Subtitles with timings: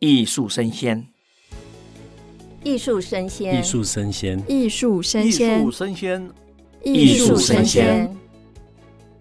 [0.00, 1.06] 艺术生鲜，
[2.64, 6.30] 艺术生鲜，艺术生鲜，艺术生鲜，艺术生鲜，
[6.82, 8.16] 艺术生鲜。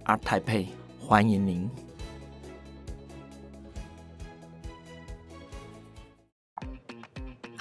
[0.05, 1.70] ART TAIPEI，欢迎您。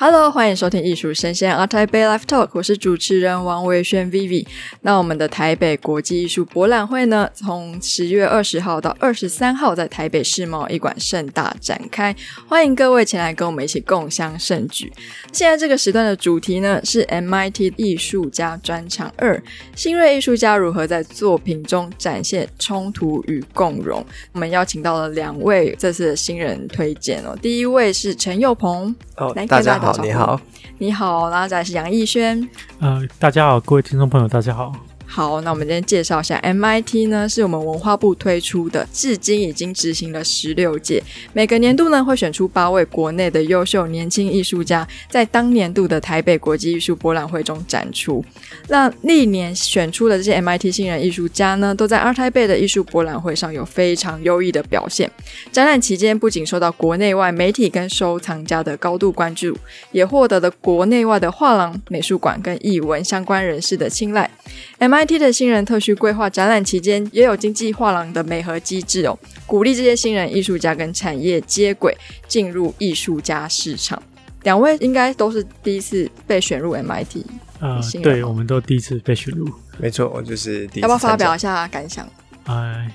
[0.00, 4.46] Hello，欢迎收听艺术声鲜 ART TAIPEI Live Talk，我是主持人王维轩 Vivi。
[4.82, 12.14] 那我们的台北国际艺术博览会呢，从十月二十号到二十三号在台北世贸一馆盛大展开，
[12.46, 14.92] 欢迎各位前来跟我们一起共襄盛举。
[15.32, 19.42] 现在这个时段的主题呢是 MIT 艺术家专场二，
[19.74, 24.06] 新锐艺术家如何在作品中展现冲突与共融。
[24.30, 29.92] 我们邀请到了两位这次的新人推荐哦，第一位是陈宥鹏，哦，大家好。
[30.00, 30.40] 你好，
[30.78, 32.48] 你好，然后再来是杨艺轩。
[32.78, 34.72] 呃，大家好，各位听众朋友，大家好。
[35.10, 48.22] 好，那我们今天介绍一下 MIT 呢，是我们文化部推出的，至今已经执行了十六届，每个年度呢会选出八位国内的优秀年轻艺术家，在当年度的台北国际艺术博览会中展出。
[48.68, 55.10] 那历年选出的这些 MIT 新人艺术家呢，都在 ART TAIPEI 的艺术博览会上有非常优异的表现。
[55.50, 59.56] 展览期间不仅受到国内外媒体跟收藏家的高度关注，
[59.90, 64.30] 也获得了国内外的画廊、美术馆跟艺文相关人士的青睐。
[64.78, 71.96] MIT 的新人特许规划展览期间，也有经济画廊的美合机制哦，鼓励这些新人艺术家跟产业接轨，
[72.28, 74.00] 进入艺术家市场。
[74.44, 77.24] 两位应该都是第一次被选入 MIT，
[77.58, 80.80] 呃，对，我们都第一次被选入，没错，我就是第一次。
[80.82, 82.08] 要不要发表一下感想？
[82.44, 82.88] 哎，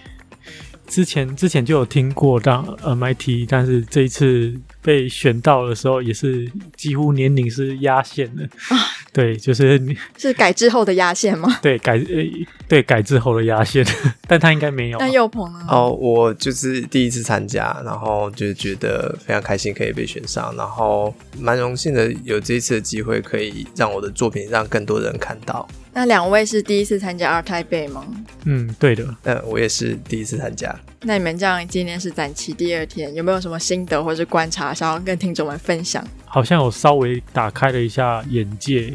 [0.87, 8.43] 之前之前就有听过当 MIT，但是这一次被选到的时候，也是几乎年龄是压线的。
[8.69, 8.77] 啊
[9.13, 9.79] 对，就是
[10.17, 11.59] 是改制后的压线吗？
[11.61, 13.85] 对，改呃，对，改制后的压线，
[14.27, 14.97] 但他应该没有。
[14.97, 15.59] 那宥鹏呢？
[15.69, 25.67] 哦，我就是第一次参加，然后就觉得非常开心可以被选上，然后蛮荣幸的有这一次的机会，可以让我的作品让更多人看到。
[25.93, 28.05] 那两位是第一次参加 ART TAIPEI 吗？
[28.45, 29.15] 嗯，对的。
[29.23, 30.75] 嗯，我也是第一次参加。
[31.03, 36.03] 那你们这样今天是展期第二天，有没有什么心得或是观察想要跟听众们分享？
[36.25, 38.91] 好像我稍微打开了一下眼界，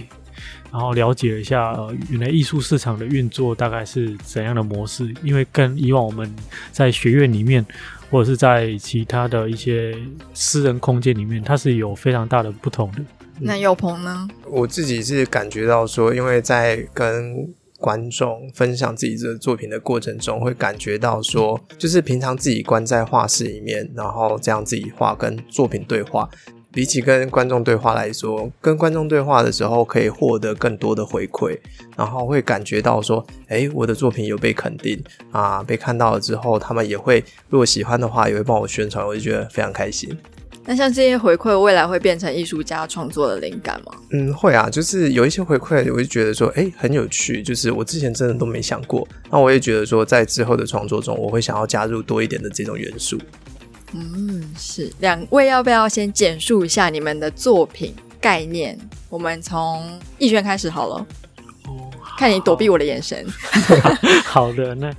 [0.73, 5.15] 然后了解了一下，呃，原来艺术市场的运作大概是怎样的模式。
[5.23, 6.35] 因为跟以往我们
[6.73, 7.65] 在学院里面，
[8.11, 9.95] 或者是在其他的一些
[10.35, 13.03] 私人空间里面，它是有非常大的不同的。
[13.41, 14.29] 那宥鹏呢？
[14.47, 26.29] 我自己是感觉到说，因为在跟观众分享自己这个作品的过程中，会感觉到说，就是平常自己关在画室里面，然后这样自己画跟作品对话，
[26.73, 31.57] 比起跟观众对话来说，跟观众对话的时候可以获得更多的回馈，
[31.97, 35.01] 然后会感觉到说，诶，我的作品有被肯定
[35.31, 40.11] 啊，被看到了之后，他们也会如果喜欢的话，也会帮我宣传，我就觉得非常开心。
[40.71, 43.93] 那像这些回馈，未来会变成艺术家创作的灵感吗？
[44.11, 49.09] 嗯，会啊，就是有一些回馈，我就觉得说，哎、欸，很有趣，就是我之前真的都没想过。
[49.31, 53.19] 那我也觉得说，在之后的创作中，我会想要加入多一点的这种元素。
[53.95, 54.93] 嗯，是。
[54.99, 58.79] 两位要不要先简述一下你们的作品概念？
[59.09, 61.07] 我们从艺轩开始好了。
[61.67, 63.27] 哦，看你躲避我的眼神。
[64.23, 64.93] 好的，那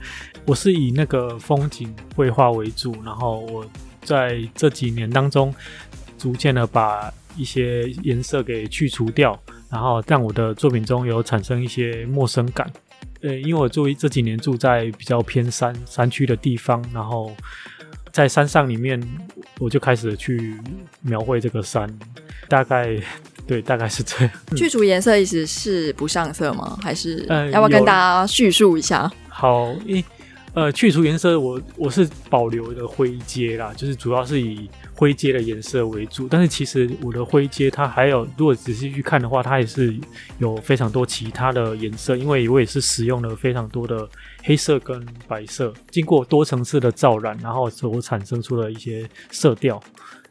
[0.45, 3.63] 我是以那个风景绘画为主，然后我。
[4.09, 5.53] 在这几年当中，
[6.17, 9.39] 逐渐的把一些颜色给去除掉，
[9.69, 12.67] 然后让我的作品中有产生一些陌生感。
[13.21, 17.31] 呃，因为我作为这几年住在比较偏山山区的地方，然后
[18.11, 18.99] 在山上里面，
[19.59, 20.57] 我就开始去
[21.01, 21.87] 描绘这个山。
[22.47, 22.99] 大概
[23.45, 24.31] 对，大概是这样。
[24.57, 26.75] 去除颜色意思是不上色吗？
[26.81, 29.11] 还是要不要跟大家叙述一下？
[29.27, 30.03] 好，一。
[30.53, 36.27] 呃，去除颜色我，我我是保留的灰阶啦，就是主要是以灰阶的颜色为主。
[36.27, 39.95] 但是其实我的灰阶它还有，如果仔细去看的话，它也是
[40.39, 44.09] 有非常多其他的颜色，因为我也是使用了非常多的
[44.43, 49.81] 黑色跟白色，经过多层次的造染，然后所产生出了一些色调。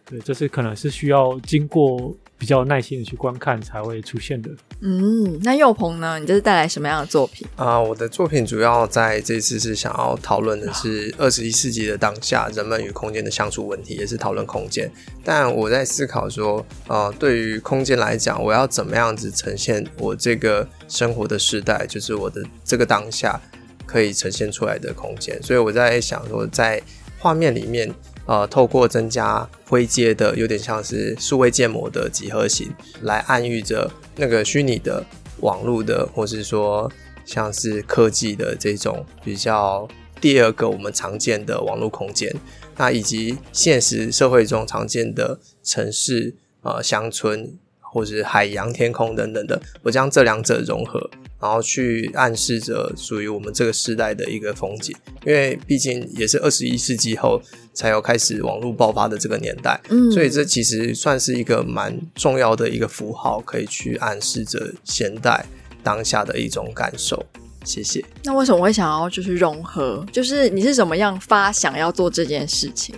[0.08, 2.16] 对，这是可能是需要经过。
[2.40, 4.49] 比较耐心的去观看才会出现的。
[4.81, 6.20] 嗯，那佑鹏呢？
[6.20, 7.72] 你这是带来什么样的作品啊？
[7.72, 14.88] 呃，我的作品主要在这次是想要讨论的是二十一世纪的当下，人们与空间的相处问题，也是讨论空间。
[15.25, 23.40] 但我在思考说，呃，对于空间来讲，我要怎么样子呈现我这个生活的时代，就是我的这个当下
[23.84, 25.43] 可以呈现出来的空间。
[25.43, 26.81] 所以我在想说，在
[27.19, 27.93] 画面里面。
[28.28, 32.70] 呃，透过增加灰阶的，有点像是数位建模的几何形，
[33.00, 35.02] 来暗喻着那个虚拟的
[35.40, 36.92] 网络的，或是说
[37.25, 39.88] 像是科技的这种比较
[40.20, 42.30] 第二个我们常见的网络空间。
[42.76, 47.58] 那以及现实社会中常见的城市、呃乡村
[47.93, 51.11] 或者是海洋、天空等等的，我将这两者融合。
[51.40, 54.93] 然后去暗示着属于我们这个时代的一个风景，
[55.25, 57.40] 因为毕竟也是二十一世纪后
[57.73, 65.46] 才有开始网络爆发的这个年代，嗯，所以这其实算是一个蛮重要的一个符号，可以去暗示着现代
[65.85, 67.25] 当下的一种感受。
[67.64, 68.05] 谢谢。
[68.25, 70.05] 那为什么会想要就是融合？
[70.11, 72.96] 就是你是怎么样发想要做这件事情？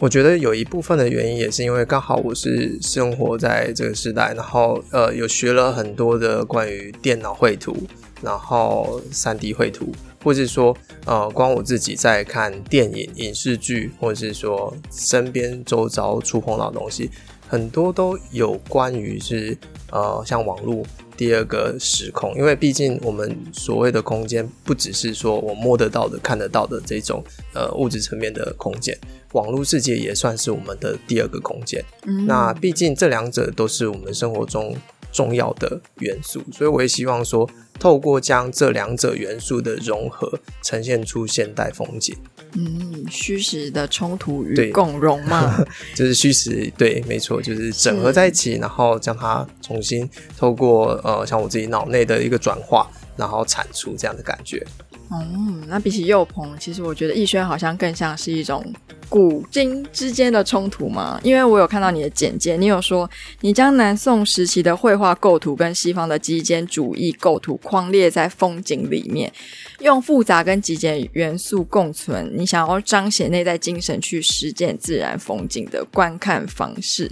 [0.00, 7.76] 我觉得有一部分的原因也是因为刚好我是生活在这个时代，然后呃有学了很多的关于电脑绘图，
[8.22, 9.92] 然后 3D 绘图，
[10.22, 17.10] 或是说呃光我自己在看电影、影视剧，或者是说身边周遭触碰到的东西，
[17.48, 19.58] 很多都有关于是
[19.90, 20.84] 呃像网络
[21.16, 27.20] 第二个时空，因为毕竟我们所谓的空间不只是说我摸得到的、看得到的这种
[27.52, 28.96] 呃物质层面的空间。
[29.32, 31.84] 网络世界也算是我们的第二个空间。
[32.06, 34.76] 嗯，那毕竟这两者都是我们生活中
[35.12, 37.48] 重要的元素，所以我也希望说，
[37.78, 42.16] 透过将这两者元素的融合，呈现出现代风景。
[42.52, 45.62] 嗯，虚实的冲突与共融嘛，
[45.94, 54.66] 就是虚实，对，没错，就是整合在一起，然后将它重新透过呃，像我自己脑内的一个转化，然后产出这样的感觉。
[55.10, 58.64] 嗯，那比起幼鹏，其实我觉得逸轩好像更像是一种。
[59.10, 61.18] 古今之间的冲突嘛？
[61.22, 63.08] 因为我有看到你的简介，你有说
[63.40, 69.32] 你将南宋时期的绘画构图跟西方的极简主义构图框列在风景里面，
[69.80, 77.10] 用复杂跟极简元素共存，你想要彰显内在精神去实践自然风景的观看方式。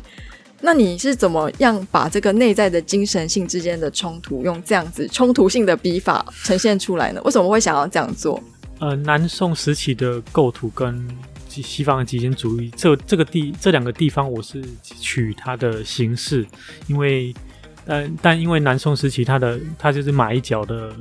[0.67, 7.23] 那你是怎么样把这个内在的精神性之间的冲突，用这样子冲突性的笔法呈现出来呢？
[7.25, 8.43] 为什么会想要这样做？
[8.81, 11.07] 呃，南宋时期的构图跟
[11.49, 16.45] 西方的极简主义，这这个地这两个地方，我是取它的形式，
[16.89, 17.33] 因为，
[17.85, 20.93] 呃，但因为南宋时期它的它就是马一角的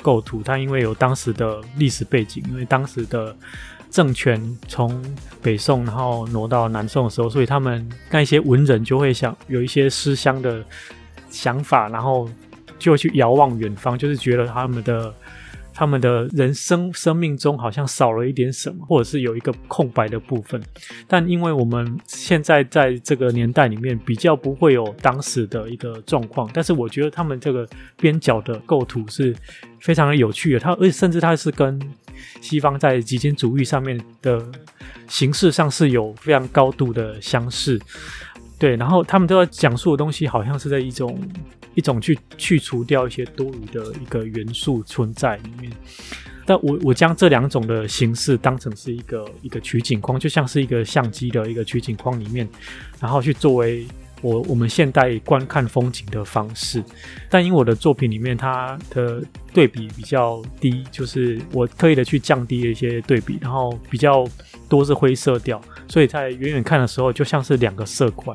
[0.00, 3.36] 构图，它因为有当时的历史背景，因为当时的
[3.90, 5.02] 政权从
[5.42, 10.64] 北宋然后挪到南宋的时候，所以他们那一些文人就会想有一些思乡的
[11.28, 12.28] 想法，然后
[12.78, 15.12] 就去遥望远方，就是觉得他们的。
[15.72, 20.60] 他们的人生生命中好像少了一点什么，或者是有一个空白的部分。
[21.08, 27.66] 但因为我们现在在这个年代里面比较不会有当时的一个状况，但是我觉得他们这个
[27.96, 29.34] 边角的构图是
[29.80, 30.60] 非常的有趣的。
[30.60, 31.80] 它而且甚至它是跟
[32.40, 34.44] 西方在极简主义上面的
[35.08, 37.80] 形式上是有非常高度的相似。
[38.58, 41.18] 对，然后他们都要讲述的东西好像是在一种。
[41.76, 45.72] 一种去去除掉一些多余的一个元素存在里面，
[46.44, 52.46] 但我我将这两种的形式当成是一个一个取景框，就像是一个相机的一个取景框里面，
[52.98, 53.86] 然后去作为
[54.22, 56.82] 我我们现代观看风景的方式。
[57.28, 59.22] 但因为我的作品里面它的
[59.52, 64.26] 对比比较低，就是我刻意的去降低了一些对比，然后比较
[64.68, 68.34] 多是灰色调，所以在远远看的时候就像是两个色块。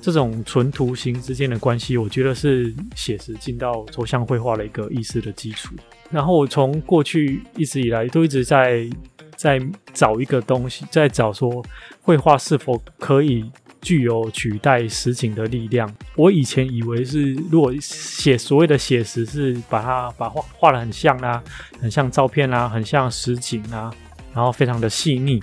[0.00, 5.76] 这种纯图形之间的关系，我觉得是写实进到抽象绘画的一个意识的基础。
[6.10, 8.90] 然后我从过去一直以来都一直在
[9.36, 9.60] 在
[9.94, 11.64] 找一个东西，在找说
[12.00, 13.48] 绘画是否可以
[13.82, 15.92] 具有取代实景的力量。
[16.16, 21.42] 我以前以为是，如果写所谓的写实，是把它把画画得很像啊，
[21.78, 23.92] 很像照片啊，很像实景啊，
[24.32, 25.42] 然后非常的细腻，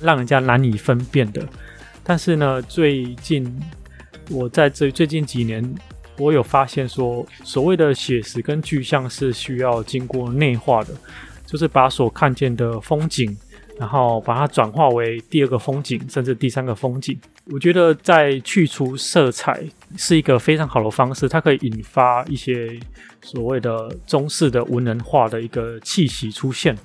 [0.00, 1.46] 让人家难以分辨的。
[2.02, 3.60] 但是呢，最近。
[4.32, 5.74] 我在这最近几年，
[6.16, 10.94] 我有发现说，所谓的写实跟具象是需要经过内化的，
[11.44, 13.36] 就是把所看见的风景，
[13.80, 17.18] 然后把它转化为第二个风景，甚至第三个风景。
[17.50, 19.64] 我觉得在去除色彩
[19.96, 22.78] 是一个非常好的方式，它可以引发一些
[23.22, 26.76] 所谓的中式的文人画的一个气息出现。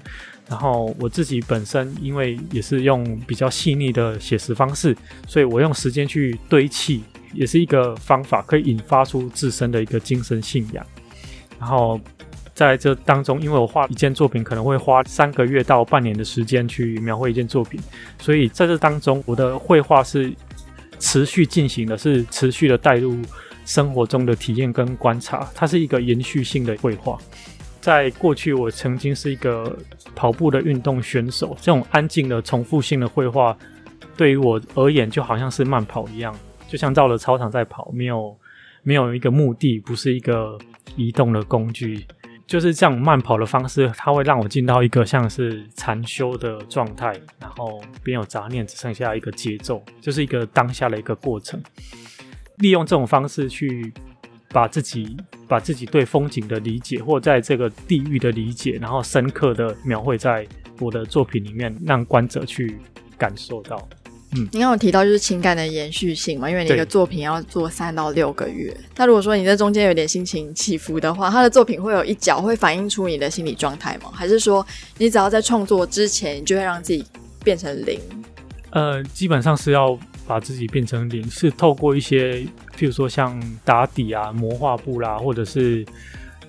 [0.48, 4.96] 然后我自己本身因为也是用比较细腻的写实方式，
[5.28, 7.04] 所以我用时间去堆砌。
[7.34, 10.86] 也是一个方法，可以引发出自身的一个精神信仰。
[11.60, 12.00] 然后
[12.56, 17.78] 在这当中，因为我画一件作品可能会花三个月到半年的时间去描绘一件作品，
[18.18, 20.32] 所以在这当中，我的绘画是
[20.98, 23.18] 持续进行的，是持续的带入
[23.66, 25.46] 生活中的体验跟观察。
[25.54, 27.20] 它是一个延续性的绘画。
[27.82, 29.78] 在过去，我曾经是一个
[30.16, 33.56] 跑步的运动选手，这种安静的重复性的绘画，
[34.16, 36.34] 对于我而言就好像是慢跑一样。
[36.70, 38.34] 就像到了操场在跑，没有
[38.82, 40.58] 没有一个目的，不是一个
[40.96, 42.08] 移动的工具。
[42.48, 51.62] 就是这样慢跑的方式，它会让我进到一个像是禅修的状态，然后没有杂念，只剩下一个节奏，就是一个当下的一个过程。
[52.58, 53.92] 利用这种方式去
[54.50, 60.48] 把自己把自己对风景的理解，或在这个地域的理解，然后深刻的描绘在
[60.80, 62.78] 我的作品里面，让观者去
[63.18, 63.88] 感受到。
[64.36, 68.76] 嗯，你刚刚有提到就是情感的延续性嘛，因为你一个作品要做三到六个月。
[68.98, 74.12] 那如果说你在中间有点心情起伏的话，他的作品会有一角会反映出你的心理状态吗？
[74.14, 74.66] 还是说
[74.98, 77.04] 你只要在创作之前，你就会让自己
[77.44, 78.00] 变成零？
[78.72, 82.40] 呃，基本上是要把自己变成零，是透过一些，
[82.78, 85.86] 譬如说像打底啊、魔画布啦，或者是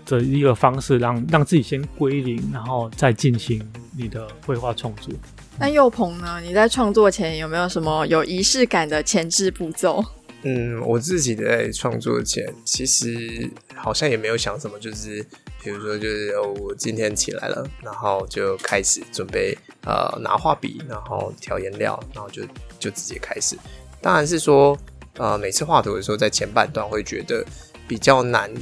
[0.04, 3.60] 的一个方式让，让让自己先归零，然后再进行
[3.96, 5.12] 你的绘画创作。
[5.58, 6.38] 那祐鹏呢？
[6.40, 10.04] 你在创作前有没有什么有仪式感的前置步骤？
[10.42, 15.24] 嗯，我自己在创作前，其实好像也没有想什么，就是
[15.62, 22.42] 比如说，就是哦，我今天起来了，然后就开始准备呃拿画笔，然后调颜料，然后就
[22.78, 23.56] 就直接开始。
[24.02, 24.76] 当然是说
[25.16, 27.44] 呃每次画图的时候，在前半段会觉得
[27.88, 28.52] 比较难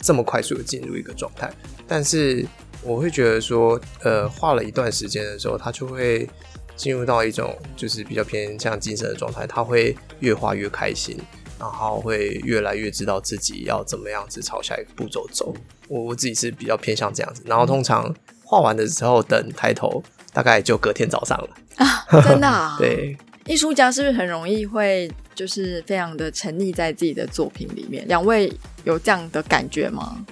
[0.00, 1.52] 这么快速的进入一个状态，
[1.88, 2.46] 但是。
[2.86, 6.28] 我会觉得说，呃，画了一段时间的时候，他就会
[6.76, 11.18] 进入到一种就是比较偏向精神的状态，他会越画越开心，
[11.58, 15.52] 然后会越来越知道自己要怎么样子朝下一个步骤走。
[15.88, 18.14] 我我自己是比较偏向这样子，然后通常
[18.44, 20.02] 画完的时候，等抬头，
[20.32, 22.76] 大概就隔天早上了啊，真的啊？
[22.78, 23.16] 对，
[23.46, 28.06] 艺术家是不是很容易会就是非常的沉溺在自己的作品里面？
[28.06, 28.52] 两位
[28.84, 30.24] 有这样的感觉吗？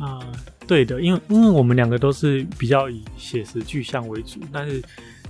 [0.00, 0.32] 啊、呃。
[0.70, 4.80] 对的，因为因为我们两个都是比较以写实具象为主，但是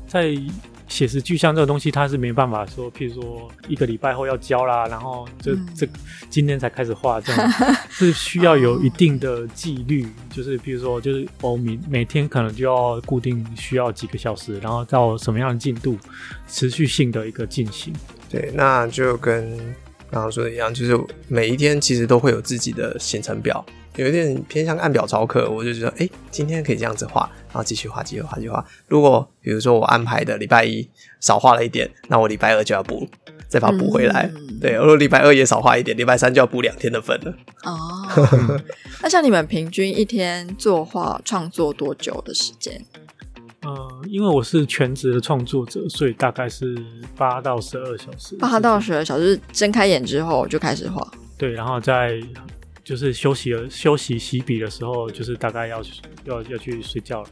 [0.07, 0.37] 在
[0.87, 5.89] 写实具象这个东西，它是没办法说，譬如说一个礼拜后要交啦，然后这、嗯、这
[6.29, 7.53] 今天才开始画，这样
[7.89, 15.97] 是需要有一定的纪律，就是譬如说，就是我每每天可能就要固定需要几个小时，然后到什么样的进度，
[16.47, 17.95] 持续性的一个进行。
[18.29, 19.59] 对，那就跟
[20.11, 20.99] 刚刚说的一样，就是
[21.29, 23.65] 每一天其实都会有自己的行程表。
[23.97, 28.65] 有一点偏向按表操课，我就觉得，哎、欸，今天可以这样子画，然后继续画，继续画，继续画。
[28.87, 30.89] 如果比如说我安排的礼拜一
[31.21, 33.07] 少画了一点，那我礼拜二就要补，
[33.49, 34.31] 再把它补回来。
[34.35, 37.35] 嗯、对，如果礼拜二也少画一点，礼拜三就要补两天的分了。
[37.65, 38.61] 哦，
[39.03, 42.83] 那像你们平均一天作画创作多久的时间？
[43.63, 46.77] 呃，因为我是全职的创作者，所以大概是
[47.17, 48.37] 八到十二小时。
[48.37, 51.07] 八到十二小时，睁开眼之后就开始画。
[51.37, 52.21] 对，然后在。
[52.83, 55.81] 就是休息了，休息洗笔的时候，就是大概要
[56.25, 57.29] 要要去睡觉了。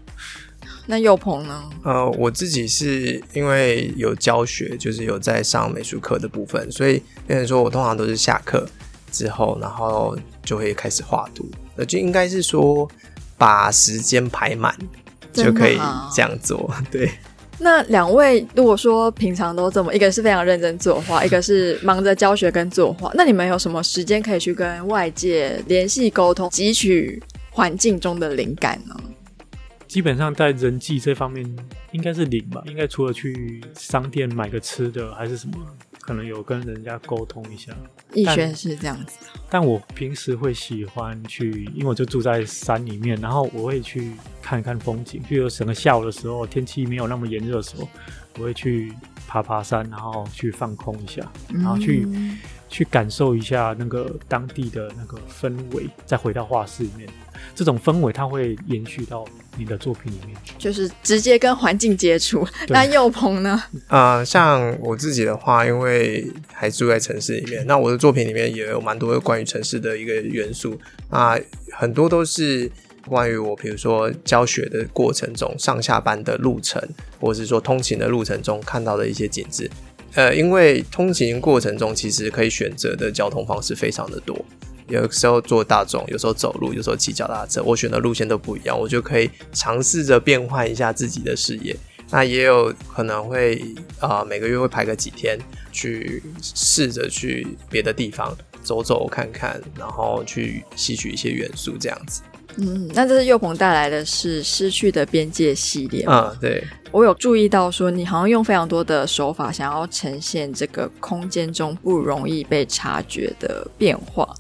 [0.87, 1.71] 那幼鹏呢？
[1.83, 8.69] 呃，我自己是因为有教学，就是有在上美术课的部分，所以变成说我通常都是下课
[9.11, 11.51] 之后，然后就会开始画图。
[11.75, 12.89] 那就应该是说
[13.37, 14.77] 把时间排满
[15.43, 15.79] 就可以
[16.15, 17.11] 这样做， 对。
[17.61, 28.95] 那两位如果说平常都这么，一个是非常认真作画，一个是忙着教学跟作画，那你们有什么时间可以去跟外界联系沟通，汲取环境中的灵感呢？
[29.89, 31.45] 基本上在人际这方面
[31.93, 35.55] 应该是零吧，应该除了去商店买个吃的，还是什么？
[36.09, 37.71] 可能有跟人家沟通一下，
[38.15, 39.19] 逸轩是这样子。
[39.51, 45.23] 但我平时会喜欢去，因为我就住在山里面，然后我会去看看风景。
[45.29, 47.87] 比如整个下午的时候，天气没有那么炎热的时候，
[48.39, 48.95] 我会去
[49.27, 52.07] 爬爬山，然后去放空一下，然后去。
[52.09, 52.39] 嗯
[52.69, 57.09] 去感受一下那个当地的那个氛围，再回到画室里面，
[57.55, 59.25] 这种氛围它会延续到
[59.57, 62.47] 你的作品里面，就是直接跟环境接触。
[62.69, 63.63] 那祐鹏呢？
[63.89, 71.37] 呃，像我自己的话，因为还住在城市里面，那我的作品里面也有蛮多关于城市的一个元素啊，
[71.73, 72.71] 很多都是
[73.07, 76.83] 关于我，比如说教学的过程中，上下班的路程，
[77.19, 79.71] 或者是说通勤的路程中看到的一些景致。
[80.15, 84.37] 呃，因为通勤过程中，其实可以选择的交通方式非常的多，
[84.89, 91.77] 有时候坐大众，有时候走路，有时候骑脚踏车，我选的路线都不一样，我就可以尝试着变换一下自己的视野。
[92.11, 93.63] 那也有可能会
[94.01, 95.39] 啊、每个月会排个几天，
[95.71, 102.23] 去试着去别的地方走走看看，然后去吸取一些元素，这样子。
[102.61, 106.63] 嗯，那这是祐鹏带来的是失去的边界系列啊，对。
[106.91, 114.35] 我有注意到说，你好像用非常多的手法，想要呈现这个空间中不容易被察觉的变化。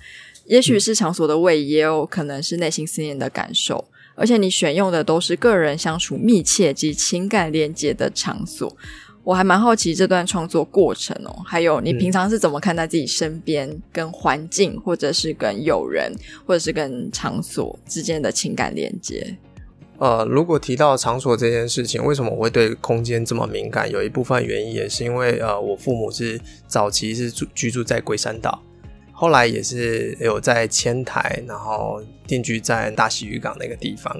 [0.47, 3.85] 也许是场所的位移，也有可能是内心思念的感受。
[4.15, 8.77] 而且你选用的都是个人相处密切及情感连接的场所。
[9.29, 16.11] 我还蛮好奇这段创作过程哦，还有你平常是怎么看待自己身边跟环境，或者是跟友人，
[16.47, 19.37] 或者是跟场所之间的情感连接？
[19.99, 23.91] 呃，如果提到场所这件事情，为什么我会对空间这么敏感？
[23.91, 28.59] 有一部分原因也是因为呃，我父母是早期是住居住在龟山岛，
[29.13, 34.19] 后来也是有在迁台，然后定居在大溪渔港那个地方。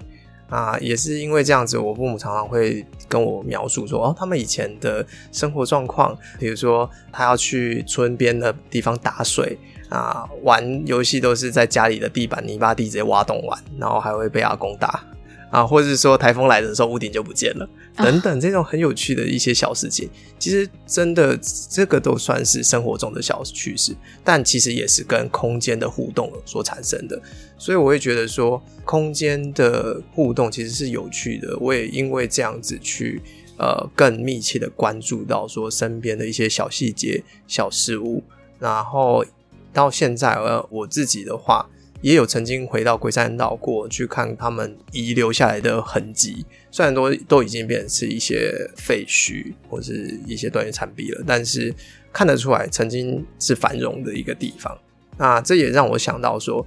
[0.49, 9.59] 啊，也是因为这样子，我父母常常会跟我描述说，哦，他们以前的生活状况，比如说他要去村边的地方打水
[9.91, 15.05] 啊，玩游戏都是在家里的地板泥巴地直接挖洞玩，然后还会被阿公打。
[15.51, 21.39] 啊，或者是说台风来的时候屋顶就不见了，等等这种很有趣的一些小事情，啊、其实真的
[21.71, 27.21] 这个都算是生活中的小趣事，但其实也是跟空间的互动所产生的，
[27.57, 33.23] 所以我会觉得说空间的互动其实是有趣的，我也因为这样子去
[33.59, 38.23] 呃更密切的关注到说身边的一些小细节、小事物，
[38.59, 39.25] 然后
[39.73, 41.67] 到现在呃我自己的话。
[42.01, 51.75] 也有曾经回到龟山岛过去看他们遗留下来的痕迹，虽然都都已经变成是一些废墟或是一些断垣残壁了，但是
[52.13, 54.79] 看得出来曾经是繁荣的一个地方。
[55.17, 56.65] 那这也让我想到说，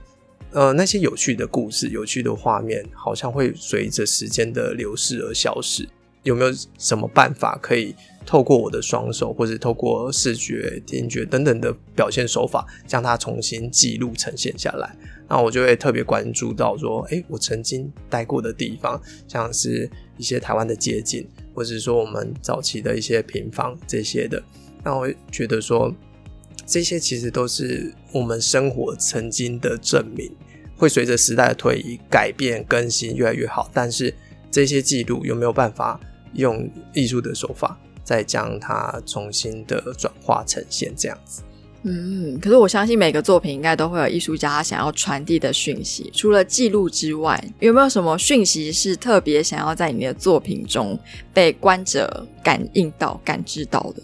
[0.51, 5.87] 呃，那些有趣的故事、有趣的画面，好像会随着时间的流逝而消失。
[6.23, 7.95] 有没有什么办法可以
[8.27, 14.95] 透过我的双手，或者透过视觉、听觉等等的表现手法，将它重新记录呈现下来？
[15.31, 24.43] 那我就会特别关注到说，诶，我曾经待过的地方，像是一些台湾的街景，或者说我们早期的一些平房这些的。
[24.83, 25.89] 那我觉得说，
[26.65, 30.29] 这些其实都是我们生活曾经的证明，
[30.75, 33.71] 会随着时代的推移改变更新越来越好。
[33.73, 34.13] 但是
[34.51, 35.97] 这些记录有没有办法
[36.33, 41.41] 用艺术的手法，再将它重新的转化呈现这样子？
[41.83, 46.11] 嗯，可是我相信每个作品应该都会有艺术家想要传递的讯息。
[46.13, 50.97] 除了记录之外，有没有什么讯息是特别想要在你的作品中
[51.33, 54.03] 被观者感应到、感知到的？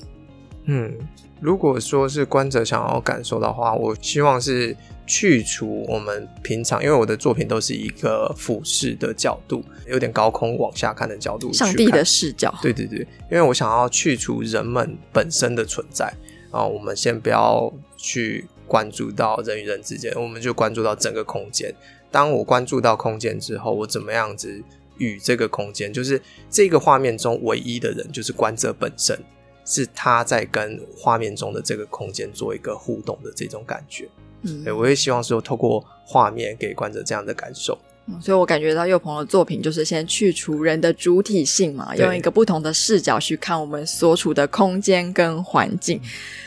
[0.66, 0.92] 嗯，
[1.40, 12.52] 如果说是观者想要感受的话，我希望是去除我们平常，因为我的作品都是一个俯视的角度，有点高空往下看的角度，上帝的视角。
[12.60, 13.00] 对对对，
[13.32, 16.12] 因为我想要去除人们本身的存在。
[16.52, 21.74] 啊，我们先不要去关注到人与人之间，我们就关注到整个空间。
[22.10, 24.64] 当我关注到空间之后，我怎么样子
[24.98, 29.20] 与这个空间，就是这个画面中唯一的人，就是观者本身，
[29.66, 34.08] 是他在跟画面中的这个空间做一个互动的这种感觉。
[34.44, 37.78] 嗯，对，我也希望说透过画面给观者这样的感受。
[38.22, 46.02] 所以我感觉到佑鹏的作品就是先去除人的主体性嘛，用一个不同的视角去看我们所处的空间跟环境。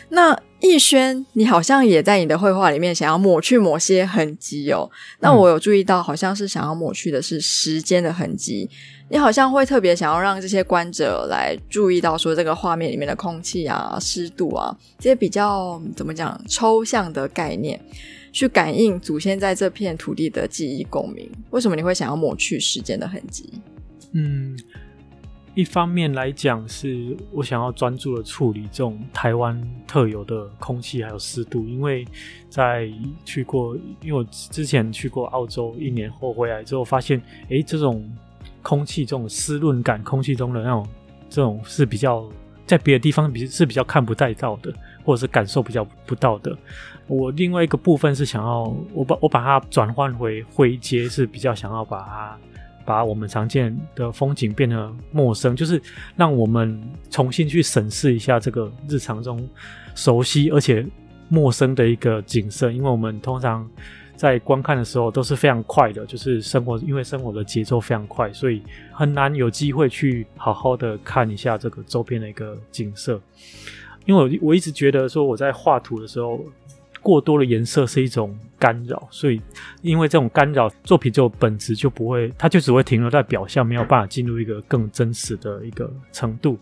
[0.08, 4.90] 那逸轩，你好像也在你的绘画里面想要抹去某些痕迹哦。
[5.20, 8.68] 那我有注意到，好像是想要抹去的是时间的痕迹。
[9.08, 17.80] 你好像会特别想要让这些观者来注意到，说这个画面里面的空气啊、湿度啊这些比较怎么讲抽象的概念。
[18.32, 21.30] 去感应祖先在这片土地的记忆共鸣。
[21.50, 23.52] 为什么你会想要抹去时间的痕迹？
[24.12, 24.58] 嗯，
[25.54, 31.64] 一方面来讲，是我想要专注的处理这种台湾特有的空气还有湿度。
[31.66, 32.04] 因为
[32.48, 32.90] 在
[33.24, 38.08] 去过，因为我之前去过澳洲一年后回来之后，发现，诶，这种
[38.62, 40.88] 空气这种湿润感，空气中的那种
[41.28, 42.28] 这种是比较
[42.66, 44.72] 在别的地方比是比较看不太到的，
[45.04, 46.56] 或者是感受比较不到的。
[47.06, 52.38] 我另外一个部分是想要我把我把它转换回灰阶，是比较想要把它
[52.84, 55.80] 把我们常见的风景变得陌生，就是
[56.16, 59.48] 让我们重新去审视一下这个日常中
[59.94, 60.86] 熟悉而且
[61.28, 62.70] 陌生的一个景色。
[62.70, 63.68] 因为我们通常
[64.14, 73.20] 在观看的时候都是非常快的，就是生活因为生活的节奏非常快，所以很难有机会去好好的看一下这个周边的一个景色。
[74.06, 76.44] 因为我我一直觉得说我在画图的时候。
[77.02, 79.40] 过多的颜色是一种干扰，所以
[79.80, 86.58] 因为这种干扰，作品就本质就不会，它就只会停留在表象，没有办法进入一个更真实的一个程度。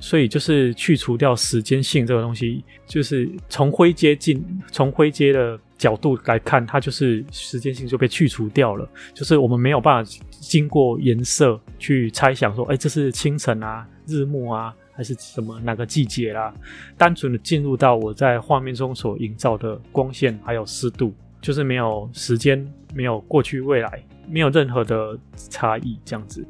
[0.00, 14.74] 所以就是去除掉时间性这个东西，就是从灰阶进，从灰阶的角度来看，它就是时间性就被去除掉了，就是我们没有办法经过颜色去猜想说，哎，这是清晨啊，日暮啊。
[14.98, 16.52] 还是什么哪个季节啦？
[16.96, 26.44] 单纯的进入到我在画面中所营造的光线还有湿度，就是没有时间，没有过去未来，没有任何的差异这样子。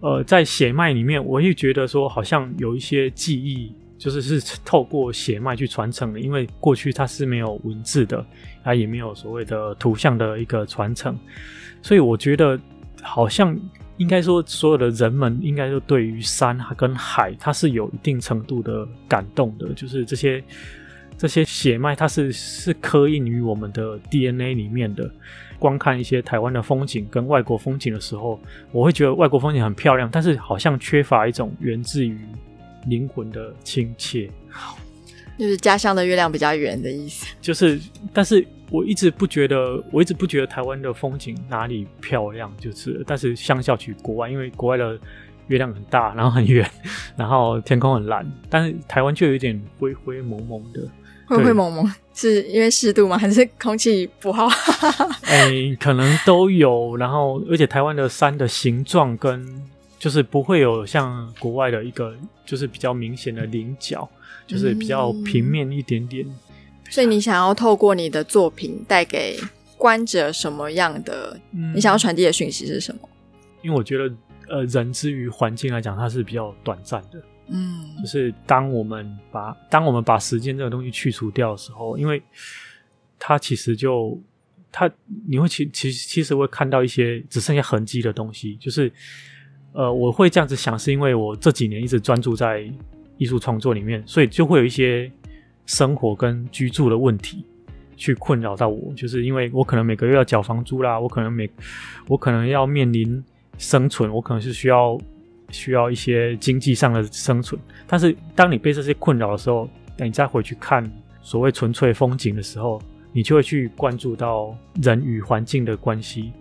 [0.00, 8.24] 呃，在血脉里面，我也觉得说好像有一些记忆，就是是透过血脉去传承的，因为过去它是没有文字的，
[8.62, 11.14] 它也没有所谓的图像的一个传承，
[11.82, 12.58] 所以我觉得
[13.02, 13.54] 好像
[13.96, 20.42] 应该说所有的人们应该都对于山跟海，它是有一定程度的感动的，就是这些
[21.16, 25.10] 这些血脉，它是是刻印于我们的 DNA 里面的。
[25.56, 28.38] 观看一些台湾的风景跟外国风景的时候，
[28.70, 32.18] 我会觉得外国风景很漂亮，但是好像缺乏一种源自于
[32.86, 34.28] 灵魂的亲切。
[35.38, 37.26] 就是家乡的月亮比较圆的意思。
[37.40, 37.80] 就是，
[38.12, 44.98] 但是我一直不觉得，我一直不觉得台湾的风景哪里漂亮，就是，但是相较于国外，因为国外的
[45.48, 46.68] 月亮很大，然后很圆，
[47.16, 50.80] 然后天空很蓝，但是台湾就有一点灰灰蒙蒙的。
[51.26, 53.16] 灰灰蒙蒙是因为湿度吗？
[53.16, 54.46] 还是空气不好？
[55.24, 56.94] 哎、欸，可能都有。
[56.98, 59.42] 然后，而且台湾的山的形状跟
[60.04, 62.14] 就是不会有像国外的一个
[62.44, 64.06] 就是比较明显的棱角，
[64.46, 66.26] 就是比较平面一点点。
[66.26, 66.36] 嗯、
[66.90, 69.40] 所以，你想要透过你的作品带给
[69.78, 71.40] 观者什么样的？
[71.52, 73.08] 嗯、你想要传递的讯息是什么？
[73.62, 74.14] 因为我觉得，
[74.46, 77.22] 呃，人之于环境来讲，它是比较短暂的。
[77.48, 82.22] 嗯，就是当我们把当我们把时间这个东西去除掉的时候，因为
[83.18, 84.20] 它其实就
[84.70, 84.90] 它
[85.26, 88.54] 你会其其实其实会看到一些只剩下痕迹的东西。
[88.56, 88.92] 就是
[89.74, 92.64] 呃，我会这样子想，是因为我这几年一直专注在
[93.18, 95.10] 艺术创作里面，所以就会有一些
[95.66, 97.44] 生活跟居住的问题
[97.96, 98.90] 去困扰到我。
[98.94, 101.50] 就是因为我可能每个月要缴房租啦，我可能每
[102.08, 103.22] 我可能要面临
[103.58, 104.98] 生存，我可能是需要。
[105.50, 112.82] 需要一些经济上的生存，但是当你被这些困扰的时候，等你再回去看所谓纯粹风景的时候，
[113.14, 116.32] 你就会去关注到人与环境的关系。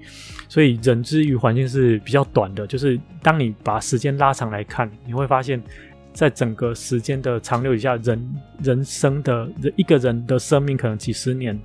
[0.50, 5.62] 所以，人之于环境是比较短的，就是当你把时间拉长来看，你会发现，
[6.14, 11.60] 在整个时间的长流底下，人人生的一个人的生命可能几十年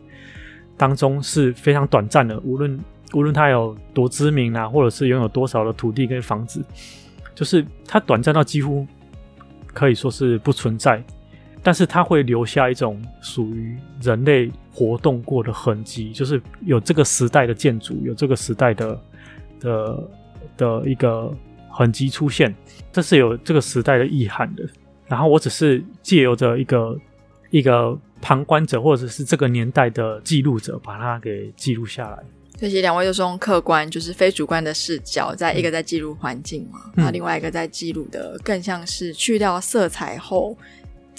[0.76, 2.80] 当中是非常短暂的，无论
[3.12, 6.64] 无论他有多知名啊，或者是拥有多少的土地跟房子。
[7.34, 8.86] 就是他短暂到几乎
[9.72, 11.04] 可以说是不存在，
[11.62, 19.00] 但是它会留下一种属于人类活动过的痕迹，就是有这个时代的建筑，有这个时代的
[19.60, 20.08] 的
[20.56, 21.34] 的一个
[21.68, 22.54] 痕迹出现，
[22.92, 24.64] 这是有这个时代的意涵的。
[25.06, 26.98] 然后我只是借由着一个
[27.50, 32.18] 一个旁观者，或者是这个年代的记录者，把它给记录下来。
[32.58, 40.58] 所以两位都是用客观，就是非主观的视角，在一个在记录环境嘛，那、嗯、另外一个在记录的更像是去掉色彩后，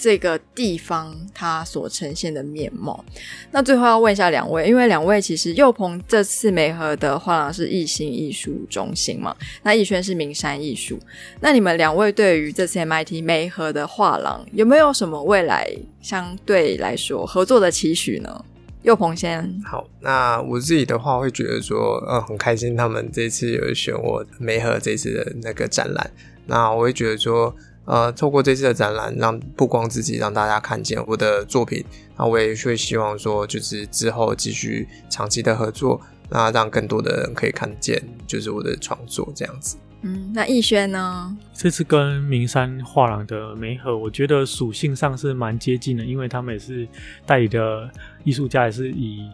[0.00, 3.04] 这个地方它所呈现的面貌。
[3.50, 10.98] 那最后要问一下两位，因为两位其实祐朋这次梅河的画廊是艺心艺术中心嘛，那艺轩是名山艺术，
[11.40, 18.44] 那你们两位对于这次 MIT 梅河的画廊有没有什么未来相对来说合作的期许呢？
[18.82, 26.10] 祐朋先好，那我自己的话会觉得说，呃，很开心他们这次有选我梅河这次的那个展览。
[26.46, 27.54] 那我会觉得说，
[27.90, 31.84] 呃，透过这次的展览，让不光自己让大家看见我的作品，
[32.16, 39.76] 那我也会希望说，就是之后继续长期的合作，那让更多的人可以看见，就是我的创作这样子。
[40.02, 41.36] 嗯，那逸轩呢？
[41.52, 46.86] 这次跟名山画廊的媒合，我觉得属性上是蛮接近的，因为他们也是
[47.26, 47.90] 代理的
[48.22, 49.28] 艺术家，也是以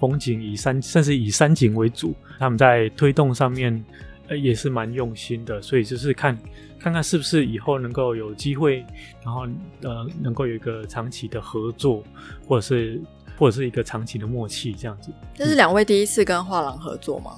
[0.00, 2.12] 风景、以山，甚至以山景为主。
[2.40, 3.84] 他们在推动上面，
[4.30, 5.60] 呃，也是蛮用心的。
[5.60, 6.38] 所以就是看，
[6.78, 8.86] 看看是不是以后能够有机会，
[9.22, 9.42] 然后
[9.82, 12.02] 呃，能够有一个长期的合作，
[12.48, 12.98] 或者是
[13.36, 15.10] 或者是一个长期的默契这样子。
[15.34, 17.32] 这是两位第一次跟画廊合作吗？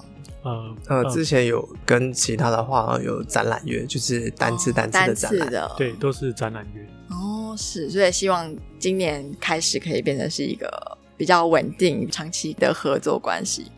[0.44, 6.84] 呃呃，之前有跟其他的画廊有展览约，就是单次单次的展览，的对，都是展览约。
[7.10, 10.68] 哦，是，所以希望今年开始可以变成是一个
[11.16, 13.70] 比较稳定、长期的合作关系。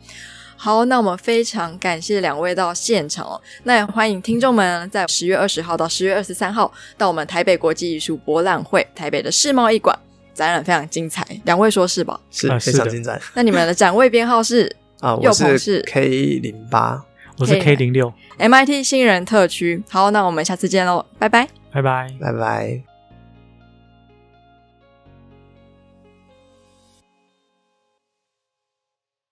[0.57, 3.41] 好，那我们非常感谢两位到现场哦。
[3.63, 9.97] 那也欢迎听众们在十月二十号到十月二十三号到我们台北国际艺术博览会台北的世贸艺馆
[10.33, 11.25] 展览，非常精彩。
[11.43, 12.19] 两位说是吧？
[12.31, 13.19] 是，非常精彩。
[13.33, 14.73] 那你们的展位编号是？
[15.01, 17.03] 啊，我是 K 零八，
[17.37, 19.83] 我是 K 零六，MIT 新人特区。
[19.89, 22.94] 好，那我们下次见喽，拜拜，拜拜，拜拜。